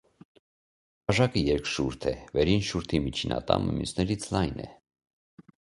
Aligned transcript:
Բաժակը 1.11 1.43
երկշուրթ 1.51 2.09
է, 2.13 2.15
վերին 2.39 2.65
շուրթի 2.71 3.05
միջին 3.07 3.39
ատամը 3.39 3.79
մյուսներից 3.79 4.31
լայն 4.37 4.63
է։ 4.67 4.71